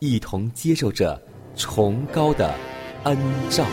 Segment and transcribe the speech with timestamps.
[0.00, 1.20] 一同接受着
[1.54, 2.54] 崇高的
[3.04, 3.18] 恩
[3.50, 3.66] 照。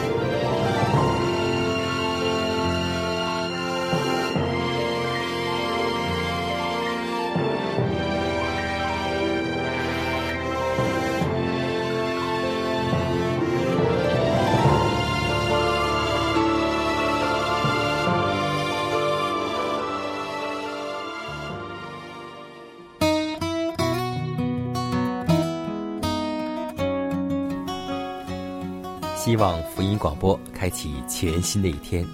[29.98, 32.06] 广播开启全新的一天，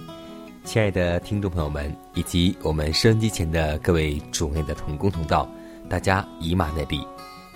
[0.64, 5.48] 亲爱的听众朋友们，以及我们收音机前的各位主内的同工同道，
[5.88, 7.00] 大家以马内利，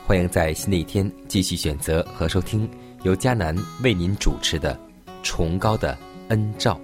[0.06, 2.68] 欢迎在新的一天继续选择和收听
[3.02, 4.74] 由迦南为您主持的
[5.22, 5.96] 《崇高的
[6.28, 6.74] 恩照》。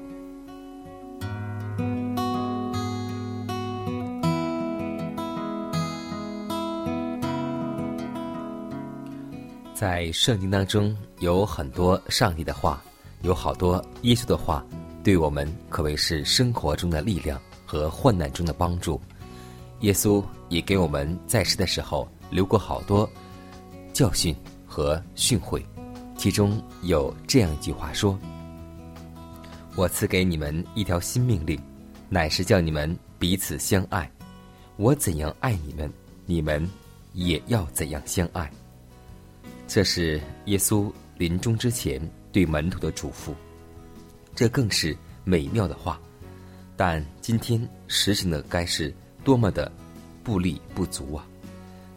[9.74, 12.83] 在圣经当中有很多上帝的话，
[13.24, 14.62] 有好多耶稣的话，
[15.02, 19.01] 对我们可谓是生活中的力量和患难中的帮助。
[19.80, 23.08] 耶稣也给我们在世的时候留过好多
[23.95, 24.36] 教训
[24.67, 25.63] 和训诲，
[26.18, 28.18] 其中有这样一句话说
[29.74, 31.58] ：“我赐给你们一条新命令，
[32.11, 34.08] 乃是叫你们彼此相爱。
[34.77, 35.90] 我怎样爱你们，
[36.27, 36.68] 你们
[37.14, 38.51] 也要怎样相爱。”
[39.67, 41.98] 这是耶稣临终之前
[42.34, 43.33] 对门徒的嘱咐，
[44.34, 46.00] 这更是美妙的话。
[46.77, 49.70] 但今天实行的该是多么的
[50.24, 51.24] 不力不足啊！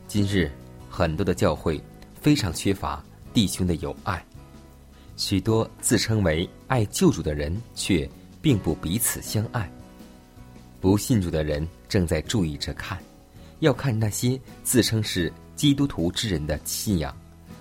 [0.08, 0.52] 今日
[0.88, 1.82] 很多的教会
[2.22, 3.04] 非常缺乏
[3.34, 4.24] 弟兄的友爱，
[5.16, 8.08] 许多自称为爱救主的人，却
[8.40, 9.68] 并不彼此相爱。
[10.80, 12.96] 不信主的人正在注意着看，
[13.62, 17.12] 要看那些自称是基督徒之人的信仰。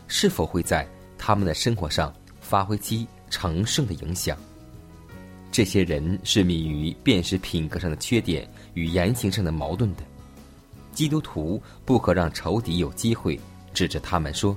[0.08, 2.14] 是否会在他们的生活上
[2.46, 4.38] 发挥其成圣的影响？
[5.50, 10.02] 这些人是迷于辨识品格上的缺点与言行上的矛盾的。
[10.92, 13.38] 基督徒不可让仇敌有机会
[13.74, 14.56] 指着他们说：“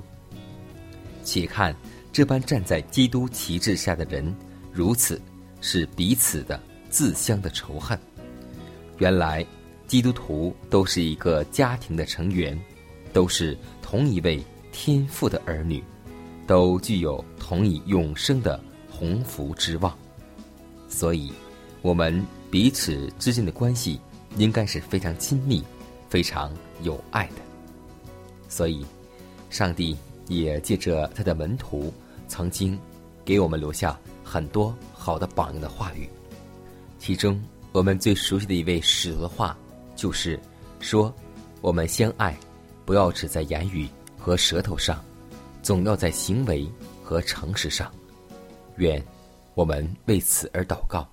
[1.24, 1.74] 且看
[2.12, 4.32] 这般站在基督旗帜下的人，
[4.72, 5.20] 如此
[5.60, 7.98] 是彼此的自相的仇恨。”
[8.98, 9.44] 原来，
[9.88, 12.58] 基督徒都是一个家庭的成员，
[13.12, 14.40] 都是同一位。
[14.72, 15.82] 天父的儿女，
[16.50, 18.58] 都具有同以永生的
[18.90, 19.96] 鸿福之望，
[20.88, 21.32] 所以，
[21.80, 24.00] 我们彼此之间的关系
[24.36, 25.62] 应该是非常亲密、
[26.08, 26.52] 非常
[26.82, 27.34] 有爱的。
[28.48, 28.84] 所以，
[29.48, 29.96] 上帝
[30.26, 31.94] 也借着他的门徒，
[32.26, 32.76] 曾经
[33.24, 36.10] 给我们留下很多好的榜样的话语。
[36.98, 37.40] 其中，
[37.70, 39.56] 我们最熟悉的一位使徒的话，
[39.94, 40.36] 就是
[40.80, 41.14] 说
[41.62, 42.36] ：“我们相爱，
[42.84, 43.88] 不要只在言语。”
[44.18, 45.02] 和舌头上，
[45.62, 46.68] 总要在行为
[47.02, 47.92] 和诚实上。
[48.76, 49.02] 愿
[49.54, 51.06] 我们为此而祷告，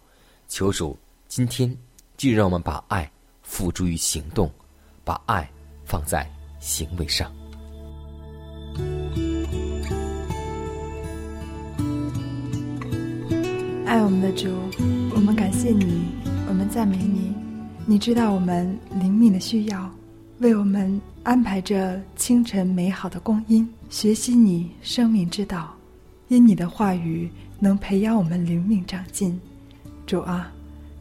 [0.48, 1.76] 求主今天
[2.16, 3.10] 就让我们把爱
[3.42, 4.50] 付诸于行动，
[5.04, 5.50] 把爱
[5.86, 6.30] 放在
[6.60, 7.32] 行为上。
[13.86, 14.50] 爱我们的主，
[15.16, 16.10] 我们感谢你，
[16.48, 17.36] 我们赞美你。
[17.86, 19.90] 你知道我们灵敏的需要。
[20.40, 25.76] 为我们安排着清晨美好的光阴，学习你生命之道，
[26.28, 27.28] 因你的话语
[27.60, 29.40] 能培养我们灵命长进。
[30.06, 30.52] 主啊，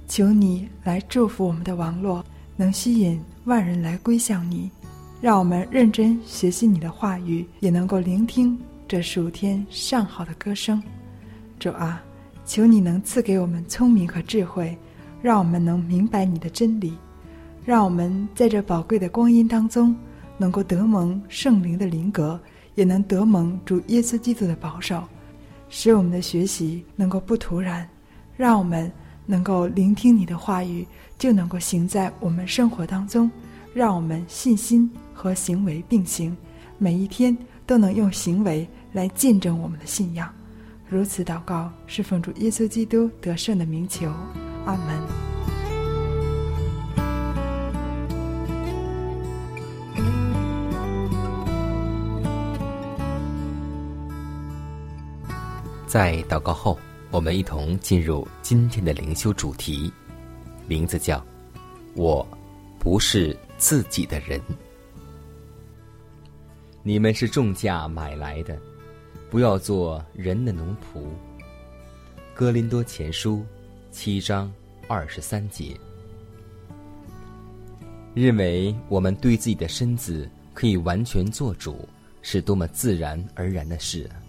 [0.09, 2.25] 求你来祝福我们的网络，
[2.57, 4.71] 能吸引万人来归向你，
[5.21, 10.83] 让我们认真学习你的话语，也能够聆听这数天上好的歌声。
[11.59, 12.03] 主啊，
[12.47, 14.75] 求你能赐给我们聪明和智慧，
[15.21, 16.95] 让我们能明白你的真理，
[17.67, 19.93] 让我们在这宝贵的光阴当中，
[20.39, 22.41] 能够得蒙圣灵的灵格，
[22.77, 25.03] 也能得蒙主耶稣基督的保守，
[25.69, 27.87] 使我们的学习能够不突然，
[28.37, 28.91] 让我们
[29.27, 30.87] 能够聆听你的话语，
[31.19, 33.29] 就能够行在我们生活当中，
[33.75, 36.37] 让我们信心和行为并行，
[36.79, 37.37] 每一天
[37.67, 40.33] 都能用行为来见证我们的信仰。
[40.89, 44.09] 如此祷告，是奉主耶稣基督得胜的名求，
[44.67, 45.36] 阿门。
[55.97, 56.79] 在祷告后，
[57.11, 59.91] 我们一同进入今天的灵修主题，
[60.69, 61.25] 名字叫
[61.97, 62.29] “我
[62.79, 64.39] 不是自己的人”。
[66.85, 68.61] 你们是重价买来的。
[69.31, 71.07] 不要做人的奴仆。
[72.35, 73.43] 哥林多前书
[73.91, 74.53] 七章
[74.87, 75.75] 二十三节，
[78.13, 81.89] 认为我们对自己的身子可以完全做主，
[82.21, 84.21] 是多么自然而然的事啊。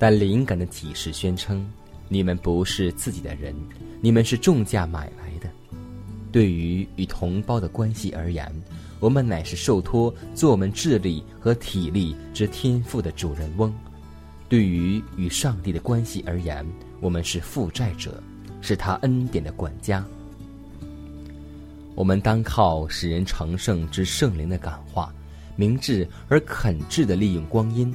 [0.00, 1.70] 但灵感的启示宣称，
[2.08, 3.54] 你们不是自己的人，
[4.00, 5.50] 你们是重价买来的。
[6.32, 8.50] 对于与同胞的关系而言，
[8.98, 13.70] 我们乃是受托做我们智力和体力之天赋的主人翁。
[14.48, 16.66] 对于与上帝的关系而言，
[17.00, 18.22] 我们是负债者，
[18.62, 20.02] 是他恩典的管家。
[21.94, 25.12] 我们当靠使人成圣之圣灵的感化，
[25.56, 27.94] 明智而肯智的利用光阴。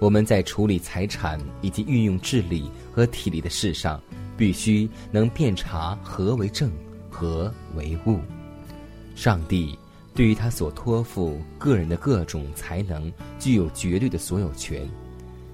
[0.00, 4.00] 我们在处理财产以及运用智力和体力的事上，
[4.36, 6.70] 必须能辨察何为正，
[7.08, 8.18] 何为误。
[9.14, 9.78] 上帝
[10.12, 14.88] 对于他所托付个人的各种才能，具有绝对的所有权。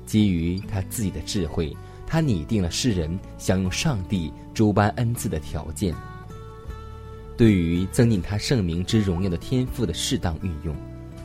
[0.06, 1.76] 基于他自己的智慧，
[2.06, 5.94] 他拟定了世人享用上帝诸般恩赐的条件。
[7.36, 10.74] 对于增进他圣名之荣耀的天赋的适当运用，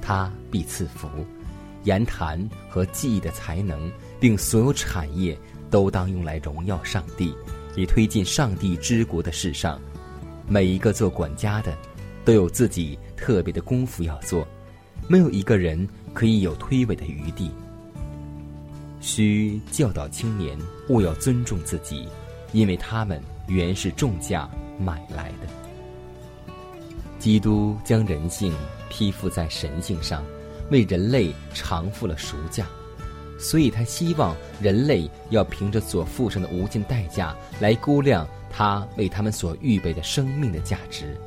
[0.01, 1.07] 他必赐福。
[1.85, 2.37] 言谈
[2.69, 3.89] 和记忆的才能，
[4.19, 5.37] 并所有产业，
[5.71, 7.33] 都当用来荣耀上帝，
[7.75, 9.79] 以推进上帝之国的事上。
[10.47, 11.75] 每一个做管家的，
[12.23, 14.47] 都有自己特别的功夫要做，
[15.07, 17.49] 没有一个人可以有推诿的余地。
[18.99, 20.57] 需教导青年
[20.89, 22.07] 勿要尊重自己，
[22.51, 24.49] 因为他们原是重价
[24.79, 25.47] 买来的。
[27.19, 28.53] 基督将人性
[28.89, 30.23] 披附在神性上，
[30.69, 32.65] 为人类偿付了赎价，
[33.37, 41.17] 所以他希望人类要凭着所付上的无尽代价来估量他为他们所预备的生命的价值。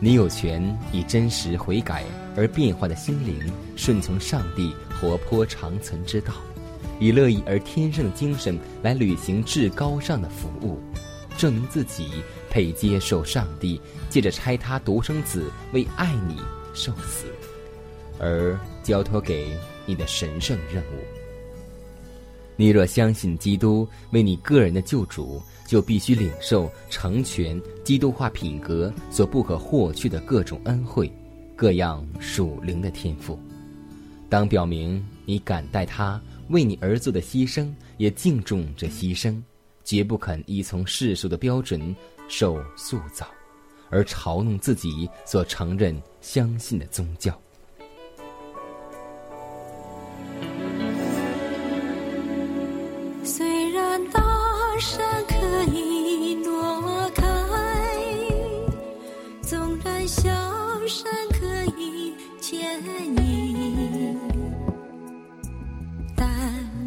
[0.00, 2.04] 你有权以真实悔改
[2.36, 3.40] 而变化的心灵
[3.76, 4.74] 顺从上帝。
[5.00, 6.32] 活泼长存之道，
[7.00, 10.78] 以乐意而天生的精神来履行至高尚的服务，
[11.36, 16.36] 证明自己配接受上帝借着拆他独生子为爱你
[16.72, 17.26] 受死，
[18.22, 20.96] 而交托给你的神圣任务。
[22.54, 31.10] 你若相信基督为你个人的救主，就必须领受成全基督化品格所不可或缺的各种恩惠，
[31.56, 33.36] 各样属灵的天赋。
[34.28, 36.20] 当表明你感戴他
[36.50, 39.42] 为你而做的牺牲，也敬重这牺牲，
[39.82, 41.94] 绝不肯依从世俗的标准
[42.28, 43.26] 受塑造，
[43.90, 47.41] 而嘲弄自己所承认相信的宗教。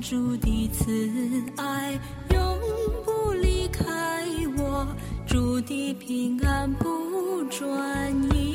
[0.08, 2.00] 主的慈爱
[2.32, 2.60] 永
[3.04, 4.24] 不离开
[4.56, 4.88] 我，
[5.26, 8.55] 主的平安不转移，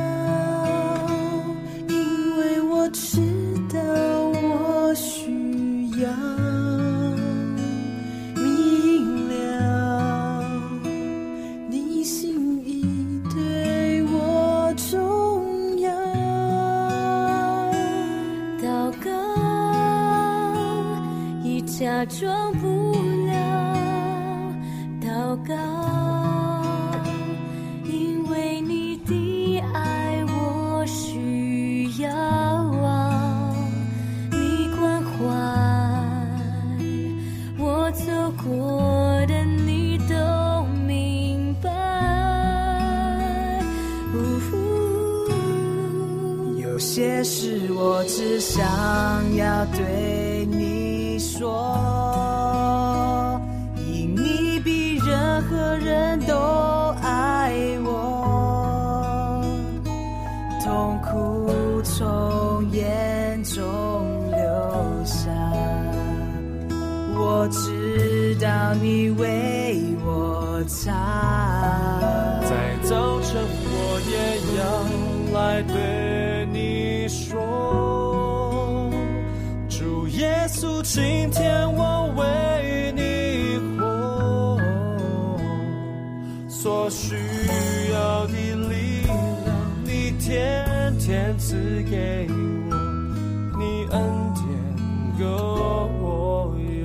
[48.61, 49.35] 想。
[49.35, 51.49] 要对你说，
[53.77, 56.35] 因你比任何人都
[57.01, 57.53] 爱
[57.83, 59.41] 我，
[60.63, 63.61] 痛苦从眼中
[64.29, 64.39] 流
[65.05, 65.31] 下，
[67.17, 71.50] 我知道你为我擦。
[80.93, 84.59] 今天我为你活，
[86.49, 87.15] 所需
[87.93, 89.17] 要的力量，
[89.85, 92.75] 你天天赐给我，
[93.57, 94.43] 你恩典
[95.17, 96.81] 够用。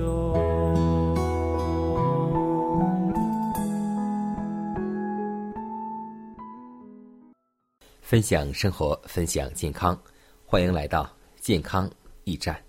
[8.03, 10.01] 分享生活，分享健康，
[10.45, 11.11] 欢迎来到
[11.41, 11.91] 健康
[12.23, 12.66] 驿站。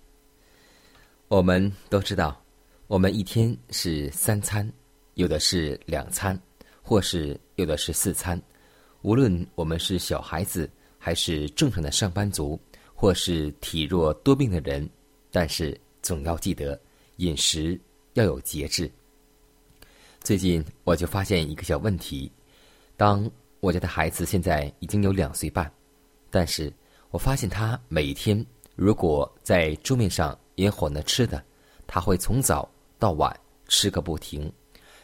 [1.28, 2.42] 我们都知道，
[2.86, 4.66] 我们一天是三餐，
[5.12, 6.40] 有的是两餐，
[6.82, 8.40] 或是有的是四餐。
[9.02, 10.68] 无论我们是小孩子，
[10.98, 12.58] 还是正常的上班族，
[12.94, 14.88] 或是体弱多病的人，
[15.30, 16.80] 但是总要记得
[17.16, 17.78] 饮食
[18.14, 18.90] 要有节制。
[20.20, 22.32] 最近我就发现一个小问题，
[22.96, 23.30] 当
[23.60, 25.70] 我家的孩子现在已经有两岁半，
[26.30, 26.72] 但是
[27.10, 28.42] 我发现他每天
[28.74, 31.42] 如果在桌面上也混了吃的，
[31.86, 33.34] 他会从早到晚
[33.68, 34.52] 吃个不停，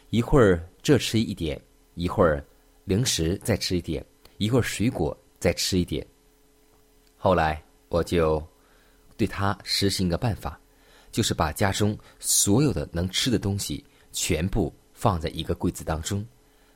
[0.09, 1.59] 一会儿这吃一点，
[1.93, 2.45] 一会儿
[2.83, 4.05] 零食再吃一点，
[4.37, 6.05] 一会儿水果再吃一点。
[7.15, 8.45] 后来我就
[9.15, 10.59] 对他实行一个办法，
[11.09, 16.23] 就是把家中所有的能吃的东西全部放在一个柜子当中，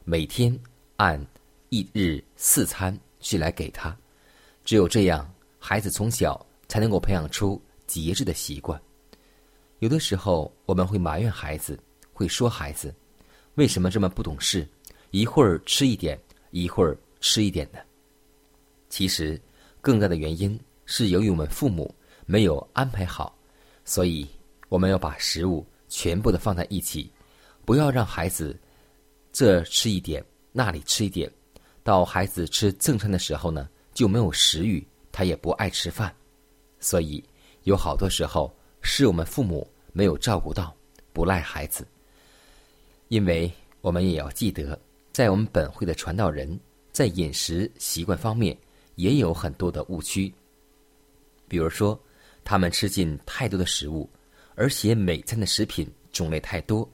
[0.05, 0.57] 每天
[0.95, 1.23] 按
[1.67, 3.95] 一日四餐去来给他。
[4.63, 8.79] 只有这样，孩子从小才能够培养出节制的习惯。
[9.79, 11.77] 有的时候我们会埋怨孩子，
[12.13, 12.93] 会说孩子
[13.55, 14.67] 为什么这么不懂事，
[15.09, 16.19] 一会儿吃一点，
[16.51, 17.83] 一会儿吃一点的。
[18.89, 19.41] 其实，
[19.81, 21.93] 更大的原因是由于我们父母
[22.27, 23.35] 没有安排好，
[23.83, 24.27] 所以
[24.67, 27.11] 我们要把食物全部的放在一起，
[27.65, 28.55] 不要让孩子
[29.31, 31.31] 这吃一点，那里吃一点。
[31.83, 36.13] 到孩子吃正餐的时候呢，就没有食欲，他也不爱吃饭，
[36.79, 37.23] 所以
[37.69, 38.51] 有好多时候
[38.81, 40.75] 是我们父母没有照顾到，
[41.13, 41.87] 不赖孩子。
[43.09, 44.77] 因为我们也要记得，
[45.11, 46.59] 在我们本会的传道人，
[46.91, 48.57] 在饮食习惯方面
[48.95, 50.33] 也有很多的误区。
[51.47, 51.97] 比如说，
[52.43, 54.09] 他们吃进太多的食物，
[54.55, 56.89] 而且每餐的食品种类太多。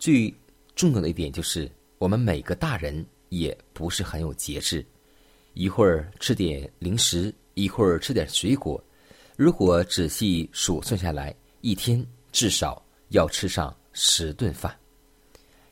[0.00, 0.34] 最
[0.74, 4.84] 重要的一点就是，我们每个大人也不是很有节制，
[5.54, 8.82] 一会儿吃点零食，一会儿吃点水果。
[9.40, 14.78] 如果仔细数算下来，一天至少要吃上十顿饭。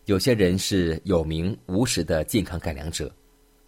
[0.07, 3.15] 有些人是有名无实的健康改良者，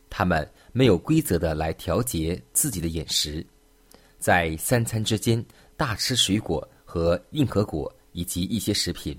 [0.09, 3.45] 他们没有规则的来调节自己的饮食，
[4.19, 5.45] 在三餐之间
[5.77, 9.15] 大吃水果和硬壳果以及一些食品，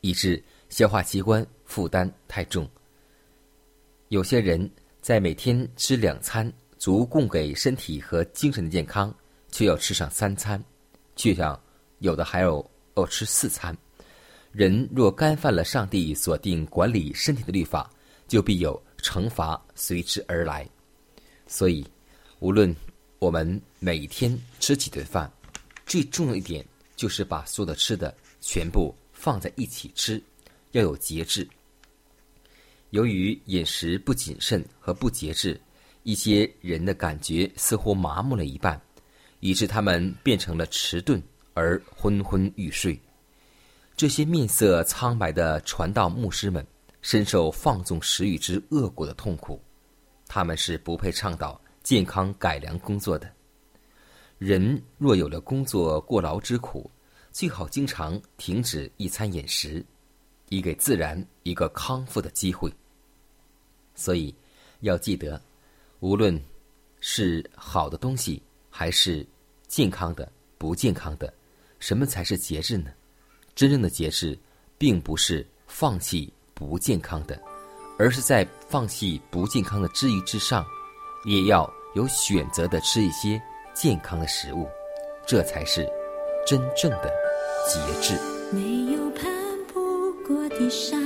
[0.00, 2.66] 以致消化器官负担太重。
[4.08, 4.70] 有些人
[5.02, 9.14] 在每天吃两餐，足供给身体和精神的健康，
[9.50, 10.62] 却要吃上三餐，
[11.14, 11.58] 却像
[11.98, 13.76] 有的还有要吃四餐。
[14.52, 17.90] 人若干犯了上帝所定管理身体的律法，
[18.26, 20.68] 就必有惩罚随之而来。
[21.46, 21.86] 所以，
[22.40, 22.74] 无论
[23.18, 25.30] 我们每天吃几顿饭，
[25.84, 26.64] 最重要一点
[26.96, 30.22] 就是把所有的吃的全部放在一起吃，
[30.72, 31.46] 要有节制。
[32.90, 35.60] 由于饮食不谨慎和不节制，
[36.02, 38.80] 一些人的感觉似乎麻木了一半，
[39.40, 41.22] 以致他们变成了迟钝
[41.54, 42.98] 而昏昏欲睡。
[43.96, 46.66] 这些面色苍白的传道牧师们，
[47.00, 49.60] 深受放纵食欲之恶果的痛苦，
[50.26, 53.32] 他们是不配倡导健康改良工作的。
[54.38, 56.90] 人若有了工作过劳之苦，
[57.32, 59.82] 最好经常停止一餐饮食，
[60.50, 62.70] 以给自然一个康复的机会。
[63.94, 64.34] 所以，
[64.80, 65.40] 要记得，
[66.00, 66.38] 无论
[67.00, 68.42] 是好的东西，
[68.78, 69.26] 还是
[69.66, 71.32] 健康的、不健康的，
[71.80, 72.90] 什么才是节制呢？
[73.54, 74.38] 真正的节制，
[74.76, 77.40] 并不是放弃不健康的，
[77.98, 80.62] 而是在放弃不健康的之余之上，
[81.24, 83.40] 也要有选择的吃一些
[83.72, 84.68] 健康的食物，
[85.26, 85.90] 这才是
[86.46, 87.10] 真正的
[87.66, 88.14] 节制。
[88.52, 89.24] 没有攀
[89.72, 91.00] 不过的山，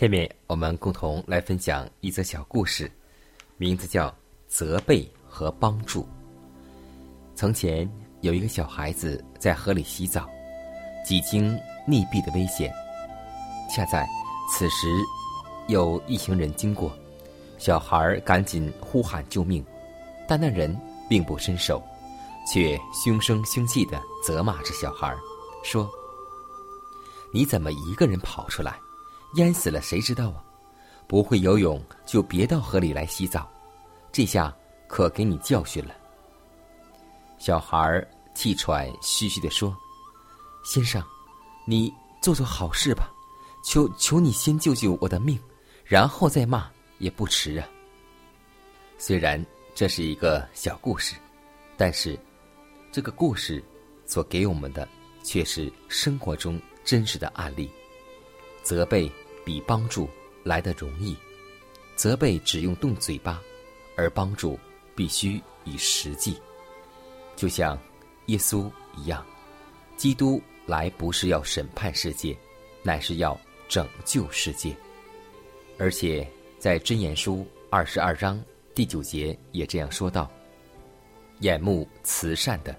[0.00, 2.90] 下面我们共同来分享一则小故事，
[3.58, 4.08] 名字叫
[4.48, 6.00] 《责备和帮助》。
[7.34, 7.86] 从前
[8.22, 10.26] 有一个小孩子在河里洗澡，
[11.04, 11.54] 几经
[11.86, 12.72] 溺毙的危险。
[13.70, 14.08] 恰在
[14.50, 14.88] 此时，
[15.68, 16.90] 有一行人经过，
[17.58, 19.62] 小孩赶紧呼喊救命，
[20.26, 20.74] 但那人
[21.10, 21.82] 并不伸手，
[22.50, 25.14] 却凶声凶气的责骂着小孩，
[25.62, 25.86] 说
[27.34, 28.80] ：“你怎么一个人跑出来？
[29.34, 30.44] 淹死了谁知道啊？
[31.06, 33.50] 不会游泳就别到河里来洗澡，
[34.12, 34.54] 这下
[34.86, 35.94] 可给你教训了。”
[37.38, 39.76] 小孩气喘吁吁地说
[40.64, 41.02] ：“先生，
[41.66, 43.10] 你做做好事吧，
[43.64, 45.38] 求求你先救救我的命，
[45.84, 47.66] 然后再骂也不迟啊。
[48.98, 51.16] 虽然这是一个小故事，
[51.76, 52.18] 但是
[52.92, 53.64] 这个故事
[54.04, 54.86] 所给我们的
[55.22, 57.70] 却是生活中真实的案例。
[58.62, 59.10] 责备
[59.44, 60.08] 比帮助
[60.44, 61.16] 来得容易，
[61.96, 63.42] 责备只用动嘴巴，
[63.96, 64.58] 而帮助
[64.94, 66.36] 必须以实际。
[67.36, 67.78] 就像
[68.26, 69.24] 耶稣一样，
[69.96, 72.36] 基督来不是要审判世界，
[72.82, 74.76] 乃是要拯救世界。
[75.78, 78.42] 而且在箴言书二十二章
[78.74, 80.30] 第九节也这样说道
[81.40, 82.76] ：“眼目慈善的，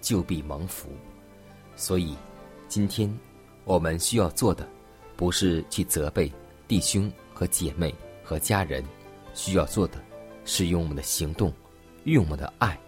[0.00, 0.88] 就必蒙福。”
[1.76, 2.16] 所以，
[2.68, 3.12] 今天
[3.64, 4.68] 我们需要做的，
[5.16, 6.30] 不是去责备
[6.66, 8.84] 弟兄和姐妹和家人，
[9.34, 10.02] 需要做的，
[10.44, 11.52] 是用我们的行动，
[12.04, 12.78] 用我们的爱。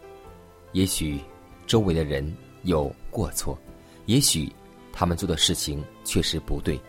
[0.72, 1.20] 也许
[1.66, 3.58] 周围的人有过错，
[4.06, 4.52] 也许
[4.92, 6.80] 他们做的事情确实不对，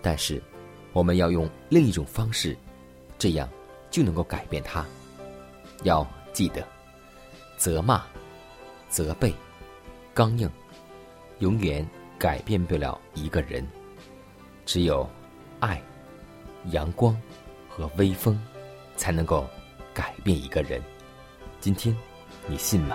[0.00, 0.42] 但是
[0.92, 2.56] 我们要用另一种方式，
[3.18, 3.48] 这样
[3.90, 4.84] 就能够改变他。
[5.84, 6.66] 要记得，
[7.56, 8.04] 责骂、
[8.88, 9.32] 责备、
[10.12, 10.50] 刚硬，
[11.38, 11.86] 永远
[12.18, 13.66] 改变不了一个人。
[14.68, 15.08] 只有
[15.60, 15.82] 爱、
[16.72, 17.16] 阳光
[17.70, 18.38] 和微风，
[18.98, 19.46] 才能够
[19.94, 20.82] 改变一个人。
[21.58, 21.96] 今天，
[22.46, 22.94] 你信吗？